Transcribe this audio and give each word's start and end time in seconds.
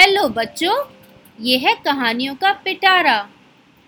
Hello 0.00 0.28
बच्चों, 0.28 0.84
ये 1.40 1.58
है 1.58 1.74
कहानियों 1.74 2.34
का 2.34 2.52
पिटारा। 2.52 3.28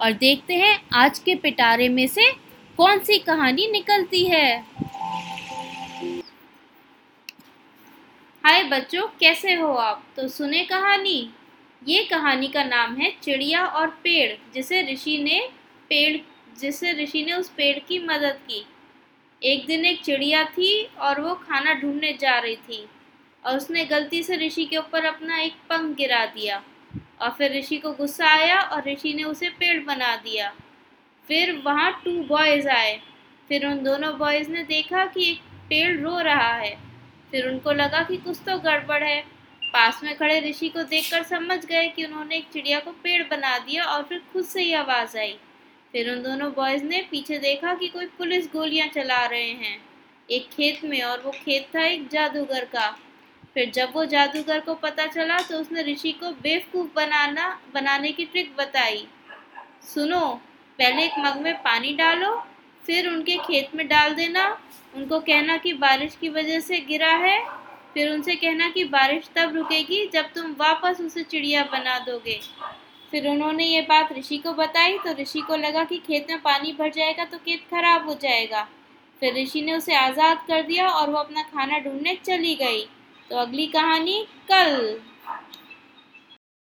और 0.01 0.13
देखते 0.13 0.55
हैं 0.55 0.85
आज 0.93 1.19
के 1.19 1.35
पिटारे 1.35 1.89
में 1.89 2.07
से 2.07 2.33
कौन 2.77 2.99
सी 2.99 3.19
कहानी 3.19 3.71
निकलती 3.71 4.25
है। 4.25 4.59
हाय 8.45 8.63
बच्चों, 8.63 9.07
कैसे 9.21 9.55
हो 9.55 9.73
आप? 9.73 10.05
तो 10.17 10.29
सुने 10.29 10.65
कहानी? 10.65 11.31
ये 11.89 12.05
कहानी 12.05 12.49
का 12.49 12.65
नाम 12.65 12.97
है 12.97 13.11
चिड़िया 13.23 13.67
और 13.67 13.87
पेड़, 13.87 14.55
जिसे 14.55 14.93
ऋषि 14.93 15.19
ने 15.19 15.49
पेड़, 15.89 16.19
जिसे 16.61 16.93
ऋषि 16.93 17.25
ने 17.25 17.33
उस 17.33 17.49
पेड़ 17.49 17.79
की 17.79 17.99
मदद 17.99 18.39
की। 18.51 18.67
एक 19.43 19.67
दिन 19.67 19.85
एक 19.85 20.05
चिड़िया 20.05 20.45
थी 20.45 20.89
और 20.99 21.21
वो 21.21 21.35
खाना 21.35 21.75
ढूँढने 21.75 22.13
जा 22.21 22.39
रही 22.39 22.57
थी। 22.57 22.89
और 23.45 23.57
उसने 23.57 23.85
गलती 23.85 24.23
से 24.23 24.37
ऋषि 24.37 24.65
के 24.65 24.77
ऊपर 24.77 25.05
अपना 25.05 25.39
एक 25.39 25.53
पंख 25.53 25.97
गिरा 25.97 26.27
दिया। 26.27 26.65
और 27.21 27.31
फिर 27.31 27.59
ऋषि 27.59 27.77
को 27.77 27.93
गुस्सा 27.93 28.27
आया 28.27 28.61
और 28.61 28.85
ऋषि 28.89 29.15
ने 29.15 29.25
उसे 29.25 29.49
पेड़ 29.49 29.85
बना 29.85 30.17
दिया। 30.17 30.55
फिर 31.29 31.63
वहाँ 31.65 32.03
टू 32.05 32.25
बॉयज़ 32.25 32.69
आए। 32.69 33.01
फिर 33.49 33.67
उन 33.67 33.83
दोनों 33.83 34.19
बॉयज़ 34.19 34.51
ने 34.51 34.63
देखा 34.63 35.07
कि 35.07 35.31
एक 35.31 35.39
पेड़ 35.41 36.01
रो 36.01 36.19
रहा 36.19 36.53
है। 36.53 36.79
फिर 37.31 37.49
उनको 37.49 37.73
लगा 37.73 38.03
कि 38.03 38.17
कुछ 38.17 38.39
तो 38.39 38.59
गड़बड़ 38.59 39.05
है। 39.05 39.21
पास 39.73 40.01
में 40.05 40.17
खड़े 40.17 40.41
ऋषि 40.41 40.69
को 40.69 40.83
देखकर 40.83 41.23
समझ 41.23 41.67
गए 41.67 41.89
कि 41.89 42.05
उन्होंने 42.05 42.37
एक 42.37 42.47
चिड़िया 42.53 42.81
को 42.81 42.91
पेड़ 42.91 43.23
बना 43.23 43.59
दिया 43.59 43.85
और 43.85 44.03
फिर 44.03 44.23
खुद 44.33 44.45
से 44.45 44.63
ही 44.63 44.73
आवाज़ 44.73 45.19
आई। 45.19 45.39
फिर 45.93 46.11
उन 46.11 46.23
दोनों 46.23 46.53
बॉयज़ 46.53 46.85
ने 46.85 47.09
पीछे 47.11 47.39
देखा 47.39 47.75
कि 47.75 47.89
कोई 47.89 48.07
पुलिस 48.07 48.47
गोलियाँ 48.47 48.89
चला 48.89 49.27
रहे 49.27 49.51
हैं। 49.51 49.85
एक 50.31 50.49
खेत 50.53 50.85
में 50.85 51.03
और 51.03 51.21
वो 51.21 51.31
खेत 51.31 51.69
था 51.77 51.85
एक 51.85 52.09
जादूगर 52.09 52.65
का। 52.65 52.99
फिर 53.57 53.71
जब 53.71 53.93
वो 53.95 54.05
जादूगर 54.07 54.61
को 54.61 54.75
पता 54.77 55.07
चला 55.07 55.39
तो 55.41 55.59
उसने 55.59 55.83
ऋषि 55.83 56.13
को 56.13 56.31
बेवकूफ़ 56.43 56.89
बनाना, 56.95 57.49
बनाने 57.75 58.13
की 58.13 58.25
ट्रिक 58.25 58.55
बताई। 58.57 59.07
सुनो, 59.85 60.21
पहले 60.79 61.05
एक 61.05 61.19
मग 61.19 61.37
में 61.37 61.55
पानी 61.63 61.93
डालो, 61.95 62.35
फिर 62.85 63.09
उनके 63.09 63.37
खेत 63.39 63.75
में 63.75 63.87
डाल 63.89 64.15
देना। 64.15 64.47
उनको 64.95 65.19
कहना 65.21 65.57
कि 65.57 65.73
बारिश 65.75 66.17
की 66.21 66.29
वजह 66.29 66.61
से 66.61 66.79
गिरा 66.81 67.13
है, 67.17 67.39
फिर 67.95 68.13
उनसे 68.13 68.35
कहना 68.37 68.69
कि 68.69 68.85
बारिश 68.87 69.29
तब 69.37 69.55
रुकेगी 69.57 70.07
जब 70.13 70.33
तुम 70.35 70.55
वापस 70.59 71.01
उसे 71.01 71.23
चिड़िया 71.23 71.65
बना 71.73 71.99
दोगे। 71.99 72.39
फिर 73.13 73.29
उन्होंने 73.29 73.65
ये 73.65 73.81
बात 73.83 74.13
ऋषि 74.13 74.39
को 74.39 74.53
बताई 74.55 74.99
तो 74.99 75.13
ऋषि 75.13 75.41
को 75.41 75.57
लगा 75.57 75.85
कि 75.85 75.99
खेत 75.99 76.31
में 76.31 76.41
पानी 76.43 76.73
भर 76.73 76.91
जाएगा 76.91 77.25
तो 77.25 77.39
खेत 77.39 77.67
खराब 77.71 78.09
हो 78.09 78.15
जाएगा। 78.23 78.63
फिर 79.23 79.35
ऋषि 79.35 79.63
ने 79.63 79.75
उसे 79.75 79.95
आज़ाद 79.97 80.45
कर 80.49 80.63
दिया 80.63 80.89
और 80.89 81.11
वो 81.11 81.17
अपना 81.19 81.43
खाना 81.45 81.79
ढूँढने 81.79 82.15
चली 82.25 82.55
गई। 82.55 82.87
तो 83.33 83.39
अगली 83.39 83.67
कहानी 83.67 84.27
कल। 84.51 84.99